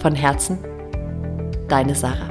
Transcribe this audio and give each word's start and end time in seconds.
Von 0.00 0.14
Herzen, 0.14 0.58
deine 1.68 1.94
Sarah. 1.94 2.30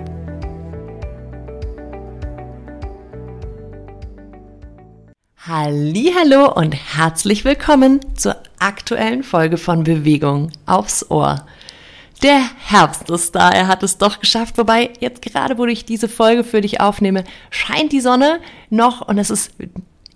Hallo 5.45 6.51
und 6.51 6.73
herzlich 6.73 7.45
willkommen 7.45 7.99
zur 8.15 8.37
aktuellen 8.57 9.21
Folge 9.21 9.57
von 9.57 9.83
Bewegung 9.83 10.51
aufs 10.65 11.11
Ohr. 11.11 11.45
Der 12.23 12.41
Herbst 12.57 13.07
ist 13.11 13.35
da, 13.35 13.51
er 13.51 13.67
hat 13.67 13.83
es 13.83 13.99
doch 13.99 14.19
geschafft. 14.19 14.57
Wobei, 14.57 14.89
jetzt 14.99 15.21
gerade, 15.21 15.59
wo 15.59 15.65
ich 15.65 15.85
diese 15.85 16.09
Folge 16.09 16.43
für 16.43 16.61
dich 16.61 16.81
aufnehme, 16.81 17.23
scheint 17.51 17.91
die 17.91 18.01
Sonne 18.01 18.39
noch 18.71 19.07
und 19.07 19.19
es 19.19 19.29
ist 19.29 19.51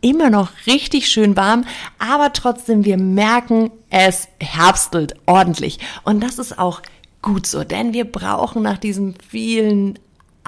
immer 0.01 0.31
noch 0.31 0.49
richtig 0.65 1.07
schön 1.07 1.38
warm, 1.38 1.65
aber 1.99 2.34
trotzdem, 2.34 2.84
wir 2.84 2.98
merken, 2.98 3.71
es 3.91 4.27
herbstelt 4.40 5.15
ordentlich. 5.27 5.77
Und 6.04 6.21
das 6.23 6.40
ist 6.40 6.57
auch 6.57 6.81
gut 7.23 7.48
so, 7.48 7.63
denn 7.63 7.94
wir 7.94 8.05
brauchen 8.05 8.62
nach 8.62 8.77
diesem 8.77 9.16
vielen 9.27 9.98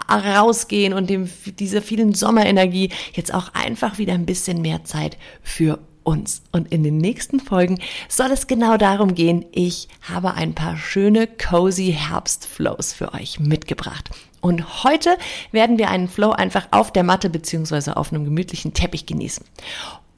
rausgehen 0.09 0.93
und 0.93 1.09
dem, 1.09 1.29
dieser 1.57 1.81
vielen 1.81 2.13
Sommerenergie 2.13 2.91
jetzt 3.13 3.33
auch 3.33 3.53
einfach 3.53 3.97
wieder 3.97 4.13
ein 4.13 4.25
bisschen 4.25 4.61
mehr 4.61 4.83
Zeit 4.83 5.17
für 5.41 5.79
uns. 6.03 6.43
Und 6.51 6.71
in 6.71 6.83
den 6.83 6.97
nächsten 6.97 7.39
Folgen 7.39 7.79
soll 8.07 8.31
es 8.31 8.47
genau 8.47 8.77
darum 8.77 9.15
gehen. 9.15 9.45
Ich 9.51 9.87
habe 10.01 10.33
ein 10.35 10.53
paar 10.53 10.77
schöne, 10.77 11.27
cozy 11.27 11.95
Herbstflows 11.97 12.93
für 12.93 13.13
euch 13.13 13.39
mitgebracht. 13.39 14.09
Und 14.41 14.83
heute 14.83 15.17
werden 15.51 15.79
wir 15.79 15.89
einen 15.89 16.07
Flow 16.07 16.31
einfach 16.31 16.67
auf 16.71 16.93
der 16.93 17.03
Matte 17.03 17.29
beziehungsweise 17.29 17.97
auf 17.97 18.13
einem 18.13 18.25
gemütlichen 18.25 18.73
Teppich 18.73 19.07
genießen. 19.07 19.43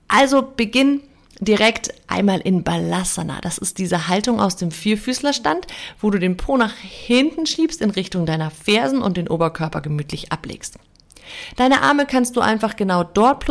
Also 0.09 0.42
beginn 0.55 1.02
direkt 1.39 1.93
einmal 2.07 2.39
in 2.39 2.63
Balasana. 2.63 3.39
Das 3.41 3.57
ist 3.57 3.77
diese 3.77 4.07
Haltung 4.07 4.39
aus 4.39 4.55
dem 4.55 4.71
Vierfüßlerstand, 4.71 5.67
wo 5.99 6.09
du 6.09 6.19
den 6.19 6.38
Po 6.38 6.57
nach 6.57 6.75
hinten 6.75 7.45
schiebst 7.45 7.81
in 7.81 7.91
Richtung 7.91 8.25
deiner 8.25 8.52
Fersen 8.52 9.02
und 9.02 9.17
den 9.17 9.27
Oberkörper 9.27 9.81
gemütlich 9.81 10.31
ablegst. 10.31 10.77
Deine 11.55 11.81
Arme 11.81 12.05
kannst 12.05 12.35
du 12.35 12.41
einfach 12.41 12.75
genau 12.75 13.03
dort 13.03 13.45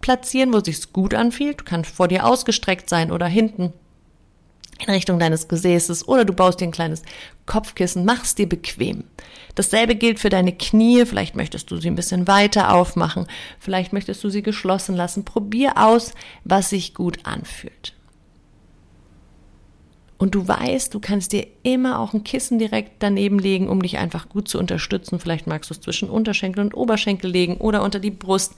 platzieren, 0.00 0.52
wo 0.52 0.58
es 0.58 0.64
sich 0.64 0.92
gut 0.92 1.14
anfühlt. 1.14 1.60
Du 1.60 1.64
kannst 1.64 1.94
vor 1.94 2.08
dir 2.08 2.26
ausgestreckt 2.26 2.88
sein 2.88 3.10
oder 3.10 3.26
hinten 3.26 3.72
in 4.78 4.92
Richtung 4.92 5.18
deines 5.18 5.48
Gesäßes 5.48 6.08
oder 6.08 6.24
du 6.24 6.32
baust 6.32 6.60
dir 6.60 6.64
ein 6.64 6.72
kleines 6.72 7.02
Kopfkissen, 7.46 8.04
machst 8.04 8.38
dir 8.38 8.48
bequem. 8.48 9.04
Dasselbe 9.54 9.94
gilt 9.94 10.18
für 10.18 10.30
deine 10.30 10.52
Knie. 10.52 11.04
Vielleicht 11.06 11.36
möchtest 11.36 11.70
du 11.70 11.76
sie 11.76 11.88
ein 11.88 11.96
bisschen 11.96 12.26
weiter 12.26 12.74
aufmachen. 12.74 13.26
Vielleicht 13.58 13.92
möchtest 13.92 14.22
du 14.24 14.30
sie 14.30 14.42
geschlossen 14.42 14.96
lassen. 14.96 15.24
Probier 15.24 15.76
aus, 15.76 16.14
was 16.44 16.70
sich 16.70 16.94
gut 16.94 17.20
anfühlt. 17.24 17.94
Und 20.22 20.36
du 20.36 20.46
weißt, 20.46 20.94
du 20.94 21.00
kannst 21.00 21.32
dir 21.32 21.48
immer 21.64 21.98
auch 21.98 22.14
ein 22.14 22.22
Kissen 22.22 22.56
direkt 22.56 23.02
daneben 23.02 23.40
legen, 23.40 23.68
um 23.68 23.82
dich 23.82 23.98
einfach 23.98 24.28
gut 24.28 24.46
zu 24.46 24.60
unterstützen. 24.60 25.18
Vielleicht 25.18 25.48
magst 25.48 25.68
du 25.68 25.74
es 25.74 25.80
zwischen 25.80 26.08
Unterschenkel 26.08 26.62
und 26.62 26.74
Oberschenkel 26.74 27.28
legen 27.28 27.56
oder 27.56 27.82
unter 27.82 27.98
die 27.98 28.12
Brust. 28.12 28.54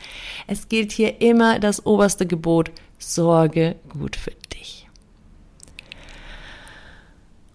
Es 0.46 0.68
gilt 0.68 0.92
hier 0.92 1.22
immer 1.22 1.58
das 1.58 1.86
oberste 1.86 2.26
Gebot. 2.26 2.70
Sorge 2.98 3.76
gut 3.88 4.14
für 4.14 4.32
dich. 4.52 4.83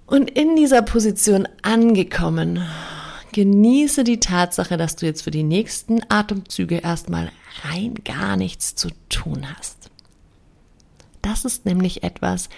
Und 0.09 0.31
in 0.31 0.55
dieser 0.55 0.81
Position 0.81 1.47
angekommen, 1.61 2.65
genieße 3.31 4.03
die 4.03 4.19
Tatsache, 4.19 4.75
dass 4.75 4.95
du 4.95 5.05
jetzt 5.05 5.21
für 5.21 5.29
die 5.29 5.43
nächsten 5.43 6.01
Atemzüge 6.09 6.77
erstmal 6.77 7.31
rein 7.63 7.93
gar 8.03 8.35
nichts 8.35 8.73
zu 8.73 8.89
tun 9.09 9.45
hast. 9.55 9.91
Das 11.21 11.45
ist 11.45 11.67
nämlich 11.67 12.01
etwas, 12.01 12.49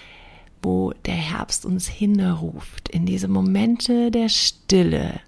wo 0.62 0.94
der 1.06 1.16
Herbst 1.16 1.66
uns 1.66 1.90
hinruft, 1.90 2.88
in 2.88 3.06
diese 3.06 3.28
Momente 3.28 4.12
der 4.12 4.30
Stille, 4.30 5.20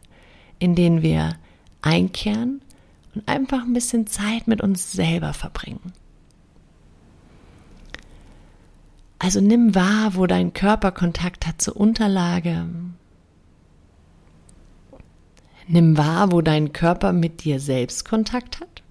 in 0.60 0.76
denen 0.76 1.02
wir 1.02 1.36
einkehren 1.82 2.62
und 3.16 3.28
einfach 3.28 3.64
ein 3.64 3.74
bisschen 3.74 4.08
Zeit 4.08 4.48
mit 4.48 4.62
uns 4.62 4.94
selber 4.94 5.34
verbringen. 5.34 5.92
Also 9.24 9.40
nimm 9.40 9.74
wahr, 9.74 10.16
wo 10.16 10.28
dein 10.28 10.52
Körper 10.52 10.92
Kontakt 10.92 11.48
hat 11.48 11.62
zur 11.62 11.78
Unterlage. 11.78 12.66
Nimm 15.66 15.98
wahr, 15.98 16.34
wo 16.34 16.42
dein 16.42 16.74
Körper 16.74 17.14
mit 17.14 17.46
dir 17.46 17.62
selbst 17.62 18.04
Kontakt 18.04 18.60
hat. 18.60 18.84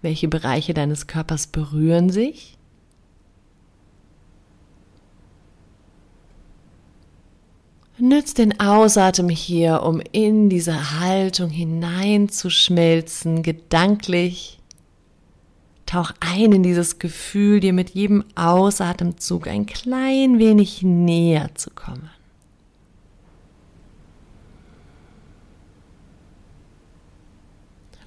Welche 0.00 0.28
Bereiche 0.28 0.74
deines 0.74 1.08
Körpers 1.08 1.48
berühren 1.48 2.10
sich? 2.10 2.56
Nütz 7.98 8.32
den 8.32 8.60
Ausatmen 8.60 9.30
hier, 9.30 9.82
um 9.82 10.00
in 10.12 10.48
diese 10.48 11.00
Haltung 11.00 11.50
hineinzuschmelzen, 11.50 13.42
gedanklich. 13.42 14.59
Tauch 15.90 16.12
ein 16.20 16.52
in 16.52 16.62
dieses 16.62 17.00
Gefühl, 17.00 17.58
dir 17.58 17.72
mit 17.72 17.90
jedem 17.90 18.22
Ausatemzug 18.36 19.48
ein 19.48 19.66
klein 19.66 20.38
wenig 20.38 20.84
näher 20.84 21.52
zu 21.56 21.70
kommen. 21.70 22.08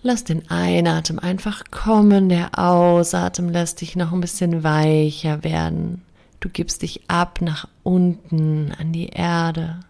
Lass 0.02 0.24
den 0.24 0.50
Einatmen 0.50 1.20
einfach 1.20 1.66
kommen, 1.72 2.30
der 2.30 2.58
Ausatmen 2.58 3.52
lässt 3.52 3.82
dich 3.82 3.98
noch 3.98 4.14
ein 4.14 4.22
bisschen 4.22 4.64
weicher 4.64 5.44
werden. 5.44 6.04
Du 6.40 6.48
gibst 6.48 6.84
dich 6.84 7.10
ab 7.10 7.42
nach 7.42 7.68
unten 7.84 8.72
an 8.80 8.94
die 8.94 9.08
Erde. 9.08 9.82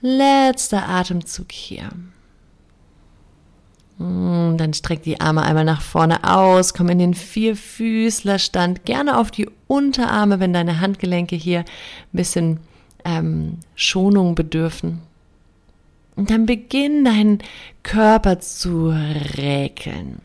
Letzter 0.00 0.88
Atemzug 0.88 1.52
hier. 1.52 1.90
Dann 4.70 4.74
streck 4.74 5.02
die 5.02 5.20
Arme 5.20 5.42
einmal 5.42 5.64
nach 5.64 5.82
vorne 5.82 6.22
aus, 6.22 6.74
komm 6.74 6.90
in 6.90 7.00
den 7.00 7.14
Vierfüßlerstand, 7.14 8.84
gerne 8.84 9.18
auf 9.18 9.32
die 9.32 9.50
Unterarme, 9.66 10.38
wenn 10.38 10.52
deine 10.52 10.80
Handgelenke 10.80 11.34
hier 11.34 11.60
ein 11.60 11.64
bisschen 12.12 12.60
ähm, 13.04 13.58
Schonung 13.74 14.36
bedürfen. 14.36 15.00
Und 16.14 16.30
dann 16.30 16.46
beginn 16.46 17.04
deinen 17.04 17.38
Körper 17.82 18.38
zu 18.38 18.94
räkeln. 19.36 20.20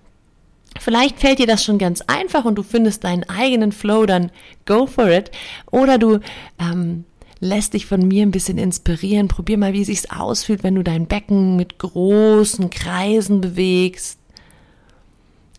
Vielleicht 0.79 1.19
fällt 1.19 1.39
dir 1.39 1.47
das 1.47 1.63
schon 1.63 1.79
ganz 1.79 2.01
einfach 2.01 2.45
und 2.45 2.53
du 2.53 2.61
findest 2.61 3.03
deinen 3.03 3.23
eigenen 3.23 3.72
Flow, 3.72 4.05
dann 4.05 4.29
go 4.67 4.85
for 4.85 5.09
it. 5.09 5.31
Oder 5.72 5.97
du 5.97 6.19
ähm, 6.59 7.05
lässt 7.39 7.73
dich 7.73 7.88
von 7.88 8.07
mir 8.07 8.22
ein 8.22 8.31
bisschen 8.31 8.59
inspirieren. 8.59 9.28
Probier 9.28 9.57
mal, 9.57 9.73
wie 9.73 9.81
es 9.81 9.88
sich 9.88 10.11
ausfühlt, 10.11 10.63
wenn 10.63 10.75
du 10.75 10.84
dein 10.84 11.07
Becken 11.07 11.55
mit 11.55 11.79
großen 11.79 12.69
Kreisen 12.69 13.41
bewegst. 13.41 14.19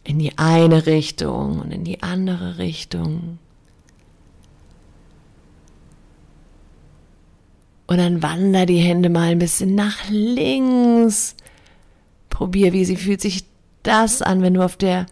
In 0.07 0.21
die 0.21 0.39
eine 0.39 0.87
Richtung 0.87 1.59
und 1.61 1.73
in 1.73 1.83
die 1.83 2.01
andere 2.05 2.59
Richtung. 2.59 3.39
Und 7.89 7.99
dann 7.99 8.23
wander 8.23 8.67
die 8.67 8.79
Hände 8.79 9.11
mal 9.11 9.31
ein 9.31 9.41
bisschen 9.41 9.75
nach 9.75 10.09
links. 10.09 11.35
Probier, 12.31 12.73
wie 12.73 12.85
sie 12.85 12.97
fühlt 12.97 13.21
sich 13.21 13.47
das 13.83 14.23
an, 14.23 14.43
wenn 14.43 14.55
du 14.55 14.65
auf 14.65 14.77
der, 14.77 15.07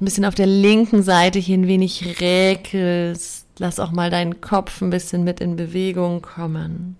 ein 0.00 0.04
bisschen 0.04 0.24
auf 0.24 0.36
der 0.36 0.46
linken 0.46 1.02
Seite 1.02 1.40
hier 1.40 1.58
ein 1.58 1.66
wenig 1.66 2.20
räkelst. 2.20 3.46
Lass 3.58 3.80
auch 3.80 3.90
mal 3.90 4.10
deinen 4.10 4.40
Kopf 4.40 4.80
ein 4.82 4.90
bisschen 4.90 5.24
mit 5.24 5.40
in 5.40 5.56
Bewegung 5.56 6.22
kommen. 6.22 6.96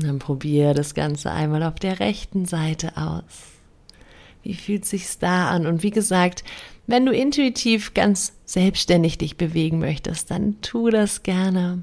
Dann 0.00 0.20
probier 0.20 0.72
das 0.72 0.94
Ganze 0.94 1.32
einmal 1.32 1.64
auf 1.64 1.74
der 1.74 1.98
rechten 1.98 2.46
Seite 2.46 2.96
aus. 2.96 3.53
Wie 4.44 4.54
fühlt 4.54 4.84
sich's 4.84 5.18
da 5.18 5.48
an? 5.48 5.66
Und 5.66 5.82
wie 5.82 5.90
gesagt, 5.90 6.44
wenn 6.86 7.06
du 7.06 7.12
intuitiv 7.12 7.94
ganz 7.94 8.34
selbstständig 8.44 9.18
dich 9.18 9.36
bewegen 9.36 9.78
möchtest, 9.78 10.30
dann 10.30 10.60
tu 10.60 10.90
das 10.90 11.22
gerne. 11.22 11.82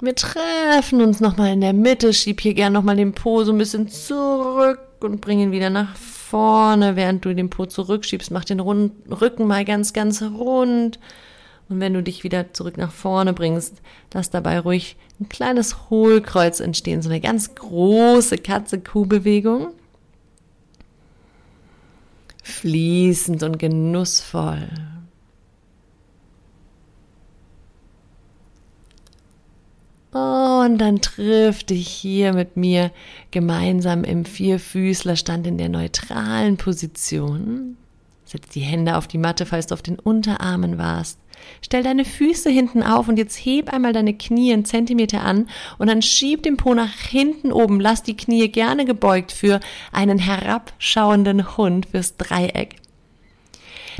Wir 0.00 0.14
treffen 0.14 1.00
uns 1.00 1.20
nochmal 1.20 1.52
in 1.52 1.60
der 1.60 1.72
Mitte. 1.72 2.12
Schieb 2.12 2.40
hier 2.40 2.54
gern 2.54 2.72
nochmal 2.72 2.96
den 2.96 3.12
Po 3.14 3.44
so 3.44 3.52
ein 3.52 3.58
bisschen 3.58 3.88
zurück 3.88 4.80
und 5.00 5.20
bring 5.20 5.40
ihn 5.40 5.52
wieder 5.52 5.70
nach 5.70 5.96
vorne, 5.96 6.96
während 6.96 7.24
du 7.24 7.34
den 7.34 7.50
Po 7.50 7.66
zurückschiebst. 7.66 8.30
Mach 8.32 8.44
den 8.44 8.60
Rücken 8.60 9.46
mal 9.46 9.64
ganz, 9.64 9.92
ganz 9.92 10.20
rund. 10.22 10.98
Und 11.68 11.80
wenn 11.80 11.94
du 11.94 12.02
dich 12.02 12.24
wieder 12.24 12.52
zurück 12.52 12.76
nach 12.76 12.92
vorne 12.92 13.32
bringst, 13.32 13.80
lass 14.12 14.30
dabei 14.30 14.60
ruhig 14.60 14.96
ein 15.20 15.28
kleines 15.28 15.90
Hohlkreuz 15.90 16.60
entstehen, 16.60 17.02
so 17.02 17.08
eine 17.08 17.20
ganz 17.20 17.54
große 17.54 18.38
Katze-Kuh-Bewegung. 18.38 19.68
Fließend 22.42 23.42
und 23.42 23.58
genussvoll. 23.58 24.68
Und 30.12 30.78
dann 30.78 31.00
triff 31.00 31.64
dich 31.64 31.88
hier 31.88 32.34
mit 32.34 32.58
mir 32.58 32.90
gemeinsam 33.30 34.04
im 34.04 34.26
Vierfüßlerstand 34.26 35.46
in 35.46 35.56
der 35.56 35.70
neutralen 35.70 36.58
Position. 36.58 37.78
Setz 38.26 38.48
die 38.50 38.60
Hände 38.60 38.96
auf 38.96 39.08
die 39.08 39.18
Matte, 39.18 39.46
falls 39.46 39.68
du 39.68 39.74
auf 39.74 39.80
den 39.80 39.98
Unterarmen 39.98 40.76
warst. 40.76 41.18
Stell 41.60 41.82
deine 41.82 42.04
Füße 42.04 42.50
hinten 42.50 42.82
auf 42.82 43.08
und 43.08 43.18
jetzt 43.18 43.36
heb 43.36 43.72
einmal 43.72 43.92
deine 43.92 44.14
Knie 44.14 44.52
einen 44.52 44.64
Zentimeter 44.64 45.22
an 45.22 45.48
und 45.78 45.88
dann 45.88 46.02
schieb 46.02 46.42
den 46.42 46.56
Po 46.56 46.74
nach 46.74 46.94
hinten 46.94 47.52
oben. 47.52 47.80
Lass 47.80 48.02
die 48.02 48.16
Knie 48.16 48.48
gerne 48.48 48.84
gebeugt 48.84 49.32
für 49.32 49.60
einen 49.92 50.18
herabschauenden 50.18 51.56
Hund 51.56 51.86
fürs 51.86 52.16
Dreieck. 52.16 52.76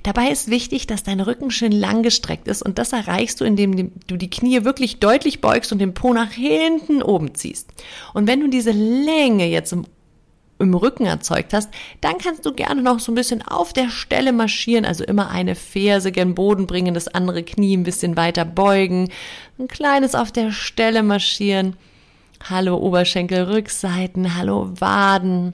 Dabei 0.02 0.30
ist 0.30 0.50
wichtig, 0.50 0.86
dass 0.86 1.04
dein 1.04 1.20
Rücken 1.20 1.50
schön 1.50 1.72
lang 1.72 2.02
gestreckt 2.02 2.48
ist 2.48 2.62
und 2.62 2.78
das 2.78 2.92
erreichst 2.92 3.40
du, 3.40 3.44
indem 3.44 3.92
du 4.06 4.16
die 4.16 4.30
Knie 4.30 4.64
wirklich 4.64 4.98
deutlich 4.98 5.40
beugst 5.40 5.70
und 5.72 5.78
den 5.78 5.94
Po 5.94 6.12
nach 6.12 6.32
hinten 6.32 7.02
oben 7.02 7.34
ziehst. 7.34 7.68
Und 8.12 8.26
wenn 8.26 8.40
du 8.40 8.48
diese 8.48 8.72
Länge 8.72 9.46
jetzt 9.46 9.72
im 9.72 9.84
im 10.62 10.75
Rücken 10.75 11.05
erzeugt 11.05 11.53
hast, 11.53 11.70
dann 12.00 12.19
kannst 12.19 12.47
du 12.47 12.53
gerne 12.53 12.82
noch 12.82 13.00
so 13.00 13.12
ein 13.12 13.17
bisschen 13.17 13.43
auf 13.43 13.73
der 13.73 13.91
Stelle 13.91 14.32
marschieren, 14.32 14.85
also 14.85 15.05
immer 15.05 15.31
eine 15.31 15.55
Ferse 15.55 16.12
gen 16.12 16.35
Boden 16.35 16.67
bringen, 16.67 16.94
das 16.94 17.09
andere 17.09 17.43
Knie 17.43 17.76
ein 17.76 17.82
bisschen 17.82 18.17
weiter 18.17 18.44
beugen, 18.44 19.11
ein 19.59 19.69
kleines 19.69 20.14
auf 20.14 20.32
der 20.32 20.53
Stelle 20.53 21.03
marschieren. 21.03 21.76
Hallo 22.49 22.76
Oberschenkel, 22.76 23.44
Rückseiten, 23.44 24.37
hallo 24.37 24.70
Waden. 24.79 25.53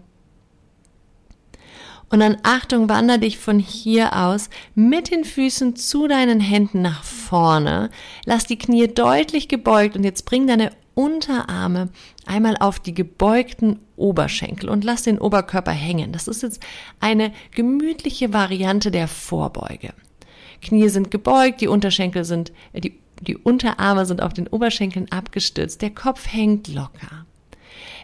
Und 2.10 2.20
dann 2.20 2.38
Achtung, 2.42 2.88
wander 2.88 3.18
dich 3.18 3.38
von 3.38 3.58
hier 3.58 4.16
aus 4.16 4.48
mit 4.74 5.10
den 5.10 5.24
Füßen 5.24 5.76
zu 5.76 6.08
deinen 6.08 6.40
Händen 6.40 6.80
nach 6.80 7.04
vorne. 7.04 7.90
Lass 8.24 8.46
die 8.46 8.58
Knie 8.58 8.88
deutlich 8.88 9.48
gebeugt 9.48 9.96
und 9.96 10.04
jetzt 10.04 10.24
bring 10.24 10.46
deine 10.46 10.70
Unterarme 10.98 11.90
einmal 12.26 12.56
auf 12.56 12.80
die 12.80 12.92
gebeugten 12.92 13.78
Oberschenkel 13.94 14.68
und 14.68 14.82
lass 14.82 15.04
den 15.04 15.20
Oberkörper 15.20 15.70
hängen. 15.70 16.10
Das 16.10 16.26
ist 16.26 16.42
jetzt 16.42 16.60
eine 16.98 17.32
gemütliche 17.54 18.32
Variante 18.32 18.90
der 18.90 19.06
Vorbeuge. 19.06 19.94
Knie 20.60 20.88
sind 20.88 21.12
gebeugt, 21.12 21.60
die 21.60 21.68
Unterschenkel 21.68 22.24
sind, 22.24 22.50
äh, 22.72 22.80
die, 22.80 22.98
die 23.20 23.36
Unterarme 23.36 24.06
sind 24.06 24.20
auf 24.20 24.32
den 24.32 24.48
Oberschenkeln 24.48 25.06
abgestützt, 25.12 25.82
der 25.82 25.90
Kopf 25.90 26.26
hängt 26.32 26.66
locker. 26.66 27.26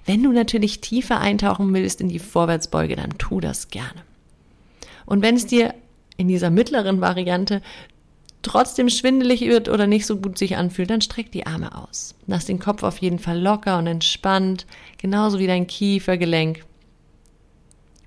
Wenn 0.06 0.22
du 0.22 0.30
natürlich 0.30 0.80
tiefer 0.80 1.20
eintauchen 1.20 1.74
willst 1.74 2.00
in 2.00 2.08
die 2.08 2.20
Vorwärtsbeuge, 2.20 2.94
dann 2.94 3.18
tu 3.18 3.40
das 3.40 3.70
gerne. 3.70 4.04
Und 5.04 5.20
wenn 5.20 5.34
es 5.34 5.46
dir 5.46 5.74
in 6.16 6.28
dieser 6.28 6.50
mittleren 6.50 7.00
Variante 7.00 7.60
trotzdem 8.44 8.88
schwindelig 8.88 9.40
wird 9.40 9.68
oder 9.68 9.86
nicht 9.86 10.06
so 10.06 10.16
gut 10.16 10.38
sich 10.38 10.56
anfühlt, 10.56 10.90
dann 10.90 11.00
streck 11.00 11.32
die 11.32 11.46
Arme 11.46 11.76
aus. 11.76 12.14
Lass 12.26 12.44
den 12.44 12.58
Kopf 12.60 12.82
auf 12.82 12.98
jeden 12.98 13.18
Fall 13.18 13.40
locker 13.40 13.78
und 13.78 13.86
entspannt, 13.86 14.66
genauso 14.98 15.38
wie 15.38 15.46
dein 15.46 15.66
Kiefergelenk. 15.66 16.64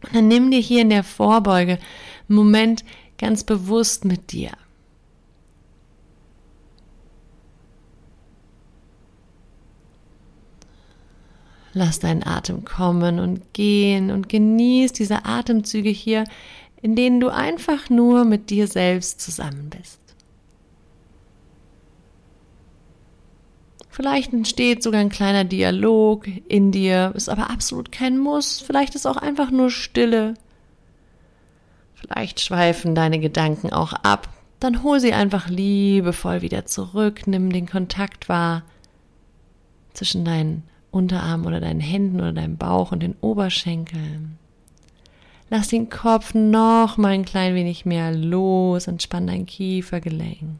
Und 0.04 0.16
dann 0.16 0.28
nimm 0.28 0.52
dir 0.52 0.60
hier 0.60 0.82
in 0.82 0.90
der 0.90 1.04
Vorbeuge 1.04 1.74
einen 2.30 2.38
Moment 2.38 2.86
ganz 3.18 3.44
bewusst 3.44 4.06
mit 4.06 4.32
dir. 4.32 4.52
Lass 11.74 12.00
deinen 12.00 12.26
Atem 12.26 12.66
kommen 12.66 13.20
und 13.20 13.54
gehen 13.54 14.10
und 14.10 14.30
genieß 14.30 14.94
diese 14.94 15.26
Atemzüge 15.26 15.90
hier, 15.90 16.24
in 16.82 16.96
denen 16.96 17.20
du 17.20 17.30
einfach 17.30 17.90
nur 17.90 18.26
mit 18.26 18.50
dir 18.50 18.68
selbst 18.68 19.22
zusammen 19.22 19.70
bist. 19.70 20.07
Vielleicht 23.98 24.32
entsteht 24.32 24.84
sogar 24.84 25.02
ein 25.02 25.10
kleiner 25.10 25.44
Dialog 25.44 26.28
in 26.48 26.72
dir, 26.72 27.14
ist 27.16 27.30
aber 27.30 27.50
absolut 27.50 27.92
kein 27.92 28.20
Muss. 28.20 28.62
Vielleicht 28.62 28.94
ist 28.94 29.08
auch 29.08 29.18
einfach 29.18 29.50
nur 29.50 29.72
Stille. 29.72 30.36
Vielleicht 31.96 32.40
schweifen 32.40 32.94
deine 32.94 33.18
Gedanken 33.18 33.74
auch 33.74 33.94
ab. 33.94 34.30
Dann 34.60 34.84
hol 34.84 35.00
sie 35.00 35.14
einfach 35.14 35.50
liebevoll 35.50 36.44
wieder 36.44 36.68
zurück, 36.68 37.26
nimm 37.26 37.52
den 37.52 37.68
Kontakt 37.68 38.30
wahr 38.30 38.62
zwischen 39.94 40.24
deinen 40.24 40.62
Unterarmen 40.92 41.48
oder 41.48 41.60
deinen 41.60 41.80
Händen 41.80 42.20
oder 42.20 42.34
deinem 42.34 42.58
Bauch 42.58 42.92
und 42.92 43.02
den 43.02 43.16
Oberschenkeln. 43.22 44.38
Lass 45.50 45.70
den 45.70 45.90
Kopf 45.90 46.36
noch 46.36 46.98
mal 46.98 47.14
ein 47.14 47.26
klein 47.26 47.56
wenig 47.56 47.88
mehr 47.88 48.12
los, 48.12 48.86
entspann 48.86 49.26
dein 49.26 49.48
Kiefergelenk. 49.48 50.60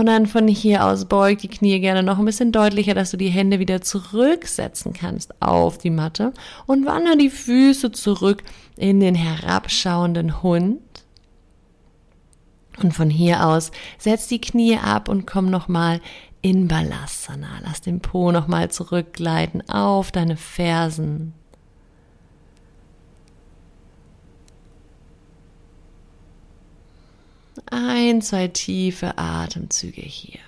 Und 0.00 0.06
dann 0.06 0.24
von 0.24 0.48
hier 0.48 0.86
aus 0.86 1.04
beug 1.04 1.40
die 1.40 1.48
Knie 1.48 1.78
gerne 1.78 2.02
noch 2.02 2.18
ein 2.18 2.24
bisschen 2.24 2.52
deutlicher, 2.52 2.94
dass 2.94 3.10
du 3.10 3.18
die 3.18 3.28
Hände 3.28 3.58
wieder 3.58 3.82
zurücksetzen 3.82 4.94
kannst 4.94 5.34
auf 5.42 5.76
die 5.76 5.90
Matte 5.90 6.32
und 6.64 6.86
wander 6.86 7.16
die 7.16 7.28
Füße 7.28 7.92
zurück 7.92 8.42
in 8.78 9.00
den 9.00 9.14
herabschauenden 9.14 10.42
Hund. 10.42 10.80
Und 12.82 12.94
von 12.94 13.10
hier 13.10 13.44
aus 13.44 13.72
setz 13.98 14.26
die 14.26 14.40
Knie 14.40 14.78
ab 14.78 15.10
und 15.10 15.26
komm 15.26 15.50
nochmal 15.50 16.00
in 16.40 16.66
Balasana. 16.66 17.60
Lass 17.62 17.82
den 17.82 18.00
Po 18.00 18.32
nochmal 18.32 18.70
zurückgleiten 18.70 19.68
auf 19.68 20.12
deine 20.12 20.38
Fersen. 20.38 21.34
Ein, 27.70 28.20
zwei 28.20 28.48
tiefe 28.48 29.16
Atemzüge 29.16 30.02
hier. 30.02 30.40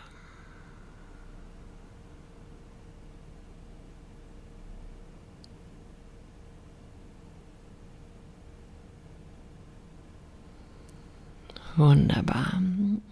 Wunderbar. 11.76 12.60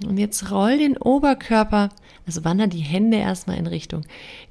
Und 0.07 0.19
jetzt 0.19 0.51
roll 0.51 0.77
den 0.77 0.97
Oberkörper, 0.99 1.89
also 2.27 2.45
wander 2.45 2.67
die 2.67 2.81
Hände 2.81 3.17
erstmal 3.17 3.57
in 3.57 3.67
Richtung 3.67 4.03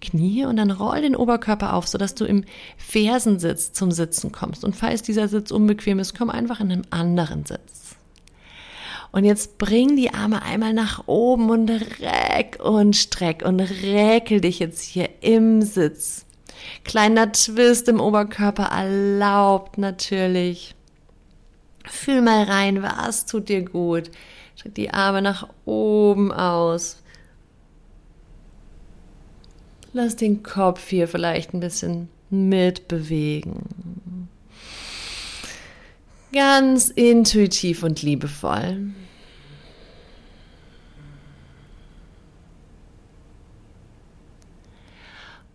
Knie 0.02 0.46
und 0.46 0.58
dann 0.58 0.72
roll 0.72 1.02
den 1.02 1.16
Oberkörper 1.16 1.74
auf, 1.74 1.88
sodass 1.88 2.16
du 2.16 2.26
im 2.26 2.44
Fersensitz 2.78 3.72
zum 3.72 3.92
Sitzen 3.92 4.32
kommst. 4.32 4.64
Und 4.64 4.76
falls 4.76 5.04
dieser 5.04 5.28
Sitz 5.28 5.52
unbequem 5.52 6.00
ist, 6.00 6.18
komm 6.18 6.30
einfach 6.30 6.60
in 6.60 6.72
einen 6.72 6.88
anderen 6.92 7.46
Sitz. 7.46 7.99
Und 9.12 9.26
jetzt 9.26 9.58
bring 9.58 9.96
die 9.96 10.14
Arme 10.14 10.44
einmal 10.44 10.74
nach 10.74 11.08
oben 11.08 11.50
und 11.50 11.70
reck 11.70 12.60
und 12.64 12.96
streck 12.96 13.44
und 13.44 13.60
räkel 13.60 14.40
dich 14.42 14.60
jetzt 14.60 14.84
hier 14.84 15.10
im 15.22 15.62
Sitz. 15.62 16.26
Kleiner 16.84 17.32
Twist 17.32 17.88
im 17.88 18.00
Oberkörper 18.00 18.66
erlaubt 18.66 19.78
natürlich. 19.78 20.76
Fühl 21.86 22.22
mal 22.22 22.44
rein, 22.44 22.84
was 22.84 23.26
tut 23.26 23.50
dir 23.50 23.64
gut. 23.64 24.12
Streck 24.56 24.76
die 24.76 24.92
Arme 24.92 25.22
nach 25.22 25.48
oben 25.66 26.32
aus. 26.32 27.02
Lass 29.94 30.16
den 30.16 30.44
Kopf 30.44 30.88
hier 30.88 31.08
vielleicht 31.08 31.54
ein 31.54 31.60
bisschen 31.60 32.10
mitbewegen. 32.30 33.64
Ganz 36.32 36.90
intuitiv 36.90 37.84
und 37.84 38.02
liebevoll. 38.02 38.92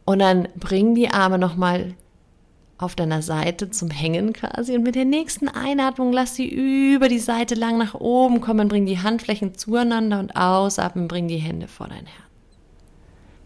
Und 0.04 0.18
dann 0.18 0.48
bring 0.56 0.94
die 0.94 1.08
Arme 1.08 1.38
nochmal 1.38 1.94
auf 2.76 2.94
deiner 2.94 3.22
Seite 3.22 3.70
zum 3.70 3.90
Hängen 3.90 4.32
quasi 4.32 4.74
und 4.74 4.82
mit 4.82 4.96
der 4.96 5.04
nächsten 5.04 5.48
Einatmung 5.48 6.12
lass 6.12 6.34
sie 6.34 6.48
über 6.48 7.08
die 7.08 7.20
Seite 7.20 7.54
lang 7.54 7.78
nach 7.78 7.94
oben 7.94 8.40
kommen, 8.40 8.68
bring 8.68 8.84
die 8.84 8.98
Handflächen 8.98 9.54
zueinander 9.54 10.18
und 10.18 10.36
ausatmen, 10.36 11.08
bring 11.08 11.28
die 11.28 11.38
Hände 11.38 11.68
vor 11.68 11.88
dein 11.88 12.06
Herz. 12.06 12.33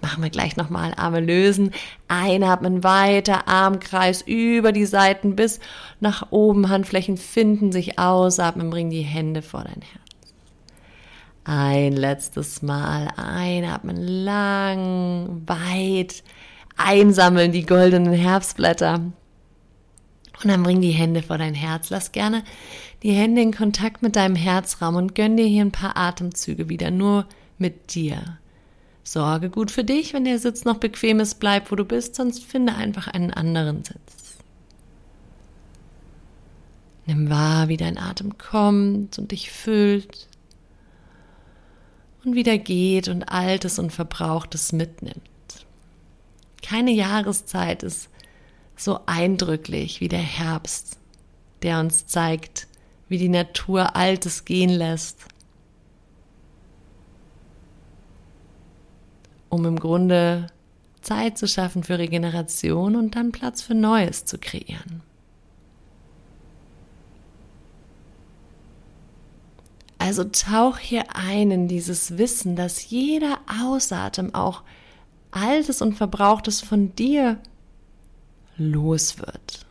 Machen 0.09 0.23
wir 0.23 0.31
gleich 0.31 0.57
nochmal 0.57 0.95
Arme 0.97 1.21
lösen, 1.21 1.71
einatmen 2.09 2.83
weiter, 2.83 3.47
Armkreis 3.47 4.23
über 4.23 4.73
die 4.73 4.87
Seiten 4.87 5.37
bis 5.37 5.61
nach 6.01 6.29
oben, 6.31 6.71
Handflächen 6.71 7.19
finden 7.19 7.73
sich, 7.73 7.99
ausatmen, 7.99 8.71
bring 8.71 8.89
die 8.89 9.03
Hände 9.03 9.43
vor 9.43 9.65
dein 9.65 9.83
Herz. 9.83 10.33
Ein 11.45 11.93
letztes 11.93 12.63
Mal 12.63 13.09
einatmen, 13.19 13.99
lang, 13.99 15.43
weit, 15.45 16.25
einsammeln, 16.79 17.53
die 17.53 17.67
goldenen 17.67 18.15
Herbstblätter. 18.15 18.95
Und 18.95 19.13
dann 20.43 20.63
bring 20.63 20.81
die 20.81 20.93
Hände 20.93 21.21
vor 21.21 21.37
dein 21.37 21.55
Herz. 21.55 21.91
Lass 21.91 22.13
gerne 22.13 22.45
die 23.03 23.13
Hände 23.13 23.43
in 23.43 23.53
Kontakt 23.53 24.01
mit 24.01 24.17
deinem 24.17 24.37
Herzraum 24.37 24.97
und 24.97 25.15
gönn 25.15 25.37
dir 25.37 25.47
hier 25.47 25.67
ein 25.67 25.71
paar 25.71 25.99
Atemzüge 25.99 26.71
wieder 26.71 26.91
nur 26.91 27.27
mit 27.59 27.95
dir. 27.95 28.39
Sorge 29.13 29.51
gut 29.51 29.71
für 29.71 29.85
dich, 29.85 30.13
wenn 30.13 30.25
der 30.25 30.39
Sitz 30.39 30.65
noch 30.65 30.79
bequem 30.79 31.21
ist, 31.21 31.41
bleib 31.41 31.71
wo 31.71 31.77
du 31.77 31.85
bist, 31.85 32.15
sonst 32.15 32.45
finde 32.45 32.75
einfach 32.75 33.09
einen 33.09 33.33
anderen 33.33 33.85
Sitz. 33.85 34.37
Nimm 37.07 37.31
wahr, 37.31 37.69
wie 37.69 37.79
dein 37.79 37.97
Atem 37.97 38.37
kommt 38.37 39.19
und 39.19 39.33
dich 39.33 39.51
füllt 39.51 40.29
und 42.25 42.35
wieder 42.35 42.59
geht 42.59 43.09
und 43.09 43.25
Altes 43.25 43.79
und 43.79 43.93
Verbrauchtes 43.93 44.73
mitnimmt. 44.73 45.23
Keine 46.63 46.91
Jahreszeit 46.91 47.83
ist 47.83 48.11
so 48.77 49.01
eindrücklich 49.07 50.03
wie 50.03 50.09
der 50.09 50.19
Herbst, 50.19 50.99
der 51.63 51.81
uns 51.81 52.07
zeigt, 52.07 52.67
wie 53.09 53.17
die 53.17 53.31
Natur 53.31 53.97
Altes 53.97 54.45
gehen 54.45 54.71
lässt 54.71 55.25
um 59.49 59.65
im 59.65 59.79
Grunde 59.79 60.49
Zeit 61.01 61.39
zu 61.39 61.47
schaffen 61.47 61.85
für 61.85 61.99
Regeneration 61.99 62.97
und 62.97 63.17
dann 63.17 63.33
Platz 63.33 63.63
für 63.63 63.75
Neues 63.75 64.25
zu 64.25 64.39
kreieren. 64.39 65.03
Also 69.99 70.25
tauch 70.25 70.79
hier 70.79 71.17
ein 71.17 71.51
in 71.51 71.69
dieses 71.69 72.19
Wissen, 72.19 72.57
dass 72.57 72.89
jeder 72.89 73.41
Ausatem 73.63 74.35
auch 74.35 74.63
Altes 75.31 75.83
und 75.83 75.95
Verbrauchtes 75.95 76.61
von 76.61 76.95
dir 76.95 77.39
los 78.57 79.19
wird. 79.19 79.67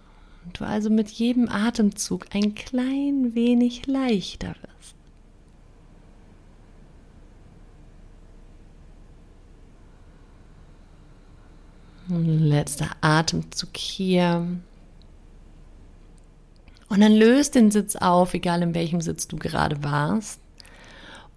Und 0.46 0.60
du 0.60 0.66
also 0.66 0.90
mit 0.90 1.10
jedem 1.10 1.50
Atemzug 1.50 2.28
ein 2.36 2.56
klein 2.56 3.36
wenig 3.36 3.88
leichter 3.88 4.50
wirst. 4.50 4.97
Letzter 12.10 12.90
Atemzug 13.02 13.76
hier. 13.76 14.48
Und 16.90 17.02
dann 17.02 17.14
löst 17.14 17.56
den 17.56 17.72
Sitz 17.72 17.96
auf, 17.96 18.34
egal 18.34 18.62
in 18.62 18.74
welchem 18.74 19.02
Sitz 19.02 19.28
du 19.28 19.38
gerade 19.38 19.84
warst. 19.84 20.40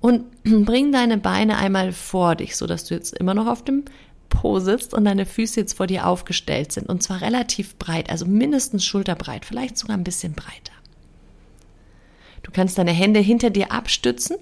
Und 0.00 0.24
bring 0.44 0.92
deine 0.92 1.18
Beine 1.18 1.58
einmal 1.58 1.92
vor 1.92 2.36
dich, 2.36 2.56
so 2.56 2.66
dass 2.66 2.84
du 2.84 2.94
jetzt 2.94 3.16
immer 3.18 3.34
noch 3.34 3.46
auf 3.46 3.64
dem 3.64 3.84
Po 4.28 4.60
sitzt 4.60 4.94
und 4.94 5.04
deine 5.04 5.26
Füße 5.26 5.58
jetzt 5.58 5.76
vor 5.76 5.88
dir 5.88 6.06
aufgestellt 6.06 6.72
sind. 6.72 6.88
Und 6.88 7.02
zwar 7.02 7.20
relativ 7.20 7.76
breit, 7.76 8.10
also 8.10 8.26
mindestens 8.26 8.84
schulterbreit, 8.84 9.44
vielleicht 9.44 9.76
sogar 9.76 9.96
ein 9.96 10.04
bisschen 10.04 10.34
breiter. 10.34 10.72
Du 12.42 12.52
kannst 12.52 12.78
deine 12.78 12.92
Hände 12.92 13.20
hinter 13.20 13.50
dir 13.50 13.72
abstützen 13.72 14.36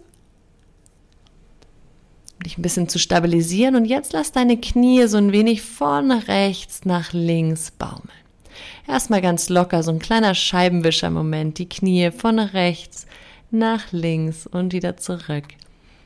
dich 2.45 2.59
ein 2.59 2.63
bisschen 2.63 2.89
zu 2.89 2.99
stabilisieren. 2.99 3.77
Und 3.77 3.85
jetzt 3.85 4.13
lass 4.13 4.33
deine 4.33 4.59
Knie 4.59 5.07
so 5.07 5.17
ein 5.19 5.33
wenig 5.33 5.63
von 5.63 6.11
rechts 6.11 6.85
nach 6.85 7.13
links 7.13 7.71
baumeln. 7.71 8.11
Erstmal 8.87 9.21
ganz 9.21 9.49
locker, 9.49 9.83
so 9.83 9.91
ein 9.91 9.99
kleiner 9.99 10.35
Scheibenwischer-Moment. 10.35 11.59
Die 11.59 11.69
Knie 11.69 12.11
von 12.11 12.39
rechts 12.39 13.07
nach 13.51 13.93
links 13.93 14.47
und 14.47 14.73
wieder 14.73 14.97
zurück. 14.97 15.45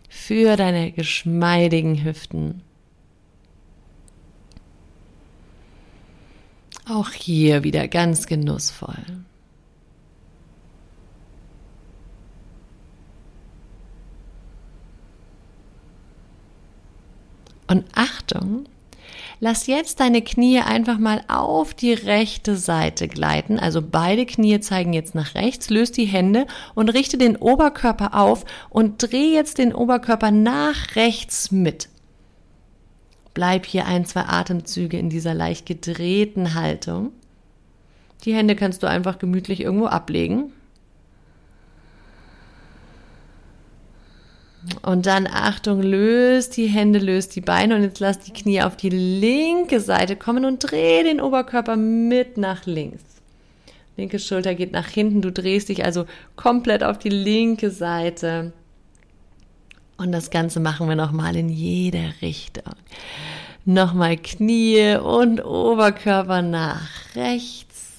Für 0.08 0.56
deine 0.56 0.92
geschmeidigen 0.92 2.04
Hüften. 2.04 2.62
Auch 6.88 7.10
hier 7.10 7.62
wieder 7.62 7.88
ganz 7.88 8.26
genussvoll. 8.26 9.24
Und 17.72 17.86
Achtung, 17.94 18.66
lass 19.40 19.66
jetzt 19.66 20.00
deine 20.00 20.20
Knie 20.20 20.60
einfach 20.60 20.98
mal 20.98 21.24
auf 21.28 21.72
die 21.72 21.94
rechte 21.94 22.54
Seite 22.54 23.08
gleiten. 23.08 23.58
Also 23.58 23.80
beide 23.80 24.26
Knie 24.26 24.60
zeigen 24.60 24.92
jetzt 24.92 25.14
nach 25.14 25.34
rechts. 25.34 25.70
Löst 25.70 25.96
die 25.96 26.04
Hände 26.04 26.46
und 26.74 26.90
richte 26.90 27.16
den 27.16 27.34
Oberkörper 27.36 28.12
auf 28.12 28.44
und 28.68 29.02
dreh 29.02 29.32
jetzt 29.32 29.56
den 29.56 29.74
Oberkörper 29.74 30.30
nach 30.30 30.96
rechts 30.96 31.50
mit. 31.50 31.88
Bleib 33.32 33.64
hier 33.64 33.86
ein, 33.86 34.04
zwei 34.04 34.24
Atemzüge 34.24 34.98
in 34.98 35.08
dieser 35.08 35.32
leicht 35.32 35.64
gedrehten 35.64 36.52
Haltung. 36.52 37.12
Die 38.26 38.34
Hände 38.34 38.54
kannst 38.54 38.82
du 38.82 38.86
einfach 38.86 39.18
gemütlich 39.18 39.62
irgendwo 39.62 39.86
ablegen. 39.86 40.52
Und 44.82 45.06
dann 45.06 45.26
Achtung, 45.26 45.82
löst 45.82 46.56
die 46.56 46.66
Hände, 46.66 46.98
löst 46.98 47.34
die 47.34 47.40
Beine 47.40 47.74
und 47.74 47.82
jetzt 47.82 48.00
lass 48.00 48.20
die 48.20 48.32
Knie 48.32 48.62
auf 48.62 48.76
die 48.76 48.90
linke 48.90 49.80
Seite 49.80 50.14
kommen 50.14 50.44
und 50.44 50.58
dreh 50.58 51.02
den 51.02 51.20
Oberkörper 51.20 51.76
mit 51.76 52.36
nach 52.36 52.64
links. 52.66 53.02
Linke 53.96 54.18
Schulter 54.18 54.54
geht 54.54 54.72
nach 54.72 54.88
hinten, 54.88 55.20
du 55.20 55.32
drehst 55.32 55.68
dich 55.68 55.84
also 55.84 56.06
komplett 56.36 56.82
auf 56.82 56.98
die 56.98 57.10
linke 57.10 57.70
Seite. 57.70 58.52
Und 59.98 60.12
das 60.12 60.30
Ganze 60.30 60.60
machen 60.60 60.88
wir 60.88 60.96
nochmal 60.96 61.36
in 61.36 61.48
jede 61.48 62.14
Richtung. 62.22 62.74
Nochmal 63.64 64.16
Knie 64.16 64.96
und 64.96 65.44
Oberkörper 65.44 66.42
nach 66.42 66.88
rechts. 67.14 67.92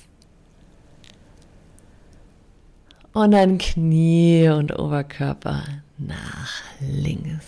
Und 3.14 3.32
dann 3.32 3.60
Knie 3.60 4.50
und 4.50 4.78
Oberkörper 4.78 5.64
nach 6.08 6.62
links. 6.80 7.46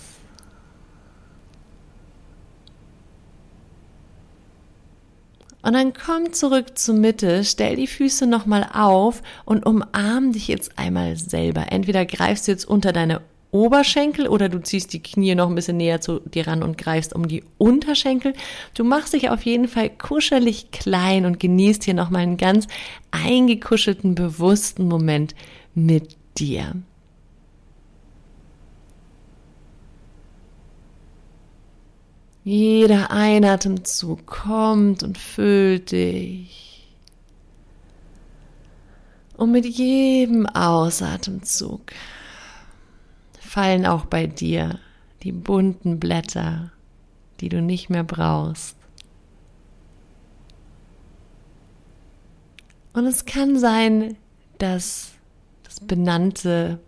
Und 5.66 5.74
dann 5.74 5.94
komm 5.94 6.32
zurück 6.32 6.78
zur 6.78 6.94
Mitte, 6.94 7.44
stell 7.44 7.76
die 7.76 7.88
Füße 7.88 8.28
nochmal 8.28 8.70
auf 8.72 9.24
und 9.46 9.66
umarm 9.66 10.32
dich 10.32 10.48
jetzt 10.48 10.78
einmal 10.78 11.18
selber. 11.18 11.72
Entweder 11.72 12.06
greifst 12.06 12.48
du 12.48 12.52
jetzt 12.52 12.66
unter 12.66 12.94
deine 12.94 13.22
Oberschenkel 13.50 14.28
oder 14.28 14.48
du 14.48 14.62
ziehst 14.62 14.94
die 14.94 15.02
Knie 15.02 15.34
noch 15.34 15.50
ein 15.50 15.56
bisschen 15.56 15.78
näher 15.78 16.02
zu 16.02 16.20
dir 16.20 16.46
ran 16.46 16.62
und 16.62 16.78
greifst 16.78 17.16
um 17.16 17.28
die 17.28 17.44
Unterschenkel. 17.58 18.34
Du 18.76 18.84
machst 18.84 19.14
dich 19.14 19.32
auf 19.32 19.44
jeden 19.44 19.68
Fall 19.68 19.90
kuschelig 19.90 20.70
klein 20.70 21.26
und 21.26 21.40
genießt 21.40 21.86
hier 21.86 21.96
nochmal 21.96 22.22
einen 22.22 22.38
ganz 22.38 22.68
eingekuschelten, 23.10 24.14
bewussten 24.14 24.88
Moment 24.88 25.34
mit 25.74 26.16
dir. 26.38 26.74
Jeder 32.46 33.10
Einatemzug 33.10 34.28
kommt 34.28 35.02
und 35.02 35.18
füllt 35.18 35.92
dich. 35.92 36.88
Und 39.36 39.52
mit 39.52 39.66
jedem 39.66 40.46
Ausatemzug 40.46 41.92
fallen 43.40 43.88
auch 43.88 44.06
bei 44.06 44.28
dir 44.28 44.78
die 45.24 45.32
bunten 45.32 46.00
Blätter, 46.00 46.72
die 47.40 47.50
du 47.50 47.64
nicht 47.64 47.90
mehr 47.90 48.04
brauchst. 48.04 48.78
Und 52.94 53.08
es 53.08 53.26
kann 53.26 53.58
sein, 53.58 54.18
dass 54.60 55.14
das 55.64 55.80
benannte, 55.80 56.80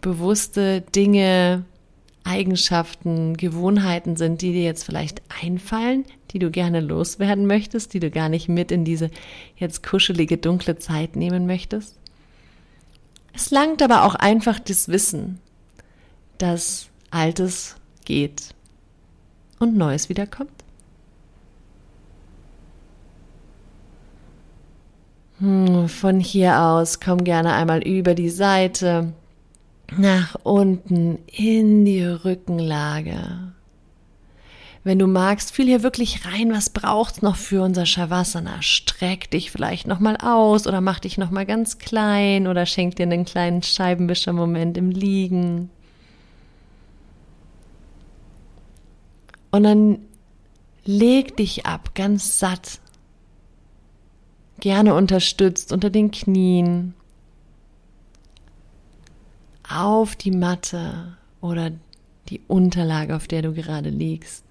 bewusste 0.00 0.80
Dinge 0.80 1.66
Eigenschaften, 2.24 3.36
Gewohnheiten 3.36 4.16
sind, 4.16 4.42
die 4.42 4.52
dir 4.52 4.62
jetzt 4.62 4.84
vielleicht 4.84 5.22
einfallen, 5.42 6.04
die 6.30 6.38
du 6.38 6.50
gerne 6.50 6.80
loswerden 6.80 7.46
möchtest, 7.46 7.94
die 7.94 8.00
du 8.00 8.10
gar 8.10 8.28
nicht 8.28 8.48
mit 8.48 8.70
in 8.70 8.84
diese 8.84 9.10
jetzt 9.56 9.82
kuschelige, 9.82 10.38
dunkle 10.38 10.76
Zeit 10.78 11.16
nehmen 11.16 11.46
möchtest? 11.46 11.96
Es 13.34 13.50
langt 13.50 13.82
aber 13.82 14.04
auch 14.04 14.14
einfach 14.14 14.58
das 14.58 14.88
Wissen, 14.88 15.40
dass 16.38 16.88
Altes 17.10 17.76
geht 18.04 18.54
und 19.58 19.76
Neues 19.76 20.08
wiederkommt. 20.08 20.50
Hm, 25.38 25.88
von 25.88 26.20
hier 26.20 26.60
aus 26.60 27.00
komm 27.00 27.24
gerne 27.24 27.52
einmal 27.54 27.82
über 27.82 28.14
die 28.14 28.30
Seite 28.30 29.12
nach 29.98 30.36
unten 30.42 31.18
in 31.26 31.84
die 31.84 32.04
Rückenlage. 32.04 33.52
Wenn 34.84 34.98
du 34.98 35.06
magst, 35.06 35.54
fühl 35.54 35.66
hier 35.66 35.84
wirklich 35.84 36.26
rein, 36.26 36.52
was 36.52 36.70
braucht's 36.70 37.22
noch 37.22 37.36
für 37.36 37.62
unser 37.62 37.86
Shavasana? 37.86 38.62
Streck 38.62 39.30
dich 39.30 39.52
vielleicht 39.52 39.86
nochmal 39.86 40.16
aus 40.16 40.66
oder 40.66 40.80
mach 40.80 40.98
dich 40.98 41.18
nochmal 41.18 41.46
ganz 41.46 41.78
klein 41.78 42.48
oder 42.48 42.66
schenk 42.66 42.96
dir 42.96 43.04
einen 43.04 43.24
kleinen 43.24 43.62
Scheibenwischer-Moment 43.62 44.76
im 44.76 44.90
Liegen. 44.90 45.70
Und 49.52 49.62
dann 49.62 49.98
leg 50.84 51.36
dich 51.36 51.64
ab, 51.64 51.94
ganz 51.94 52.40
satt. 52.40 52.80
Gerne 54.58 54.94
unterstützt 54.94 55.72
unter 55.72 55.90
den 55.90 56.10
Knien, 56.10 56.94
auf 59.74 60.16
die 60.16 60.30
Matte 60.30 61.16
oder 61.40 61.70
die 62.28 62.40
Unterlage, 62.48 63.16
auf 63.16 63.26
der 63.26 63.42
du 63.42 63.52
gerade 63.52 63.90
liegst. 63.90 64.44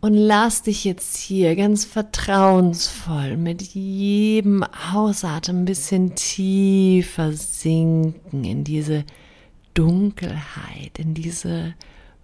Und 0.00 0.14
lass 0.14 0.62
dich 0.62 0.84
jetzt 0.84 1.16
hier 1.16 1.54
ganz 1.54 1.84
vertrauensvoll 1.84 3.36
mit 3.36 3.62
jedem 3.62 4.64
Ausatmen 4.92 5.62
ein 5.62 5.64
bisschen 5.64 6.16
tiefer 6.16 7.32
sinken 7.32 8.42
in 8.42 8.64
diese 8.64 9.04
Dunkelheit, 9.74 10.98
in 10.98 11.14
diese 11.14 11.74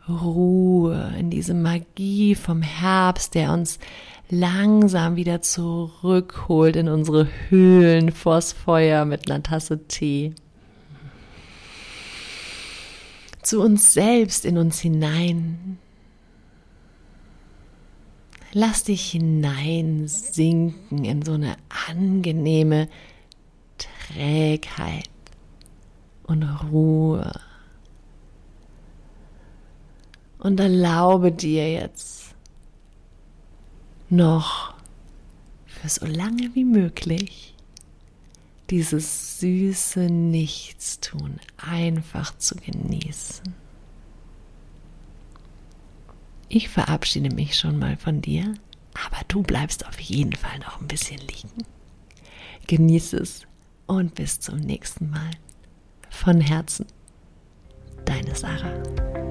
Ruhe, 0.09 1.15
in 1.19 1.31
diese 1.31 1.55
Magie 1.55 2.35
vom 2.35 2.63
Herbst, 2.63 3.37
der 3.37 3.53
uns 3.53 3.79
langsam 4.29 5.15
wieder 5.15 5.41
zurückholt 5.41 6.75
in 6.75 6.89
unsere 6.89 7.29
Höhlen 7.49 8.11
vors 8.11 8.53
Feuer 8.53 9.05
mit 9.05 9.31
einer 9.31 9.43
Tasse 9.43 9.87
Tee. 9.87 10.35
Zu 13.49 13.63
uns 13.63 13.95
selbst 13.95 14.45
in 14.45 14.59
uns 14.59 14.79
hinein. 14.79 15.79
Lass 18.53 18.85
dich 18.85 19.13
hineinsinken 19.13 21.03
in 21.07 21.23
so 21.23 21.33
eine 21.33 21.57
angenehme 21.89 22.91
Trägheit 23.79 25.09
und 26.25 26.43
Ruhe. 26.43 27.33
Und 30.39 30.61
erlaube 30.61 31.33
dir 31.33 31.73
jetzt 31.73 32.35
noch 34.11 34.75
für 35.65 35.89
so 35.89 36.05
lange 36.05 36.55
wie 36.55 36.67
möglich 36.67 37.55
dieses 38.71 39.41
süße 39.41 40.01
Nichtstun 40.11 41.41
einfach 41.57 42.37
zu 42.39 42.57
genießen. 42.57 43.55
Ich 46.49 46.69
verabschiede 46.69 47.35
mich 47.35 47.59
schon 47.59 47.79
mal 47.79 47.97
von 47.97 48.21
dir, 48.21 48.55
aber 48.95 49.23
du 49.29 49.43
bleibst 49.43 49.87
auf 49.87 50.01
jeden 50.01 50.35
Fall 50.35 50.59
noch 50.61 50.81
ein 50.81 50.89
bisschen 50.89 51.19
liegen. 51.19 51.65
Genieß 52.67 53.15
es 53.15 53.47
und 53.87 54.15
bis 54.15 54.41
zum 54.41 54.59
nächsten 54.59 55.11
Mal. 55.11 55.31
Von 56.11 56.41
Herzen, 56.41 56.87
deine 58.05 58.35
Sarah. 58.35 59.28